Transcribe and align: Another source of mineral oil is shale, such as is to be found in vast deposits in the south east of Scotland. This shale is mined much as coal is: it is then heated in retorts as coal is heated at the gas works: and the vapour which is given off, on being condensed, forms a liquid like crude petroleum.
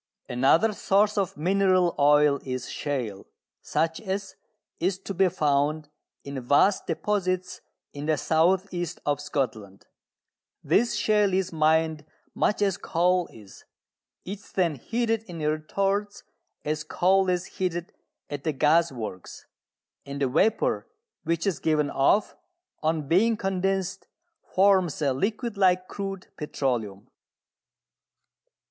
Another 0.27 0.73
source 0.73 1.15
of 1.15 1.37
mineral 1.37 1.93
oil 1.99 2.39
is 2.43 2.67
shale, 2.67 3.27
such 3.61 4.01
as 4.01 4.35
is 4.79 4.97
to 4.97 5.13
be 5.13 5.29
found 5.29 5.89
in 6.23 6.41
vast 6.41 6.87
deposits 6.87 7.61
in 7.93 8.07
the 8.07 8.17
south 8.17 8.73
east 8.73 8.99
of 9.05 9.21
Scotland. 9.21 9.85
This 10.63 10.95
shale 10.95 11.35
is 11.35 11.53
mined 11.53 12.03
much 12.33 12.63
as 12.63 12.77
coal 12.77 13.27
is: 13.27 13.63
it 14.25 14.39
is 14.39 14.51
then 14.51 14.73
heated 14.73 15.21
in 15.25 15.37
retorts 15.37 16.23
as 16.65 16.83
coal 16.83 17.29
is 17.29 17.45
heated 17.45 17.93
at 18.27 18.43
the 18.43 18.53
gas 18.53 18.91
works: 18.91 19.45
and 20.03 20.19
the 20.19 20.27
vapour 20.27 20.87
which 21.25 21.45
is 21.45 21.59
given 21.59 21.91
off, 21.91 22.35
on 22.81 23.07
being 23.07 23.37
condensed, 23.37 24.07
forms 24.55 24.99
a 24.99 25.13
liquid 25.13 25.57
like 25.57 25.87
crude 25.87 26.25
petroleum. 26.37 27.07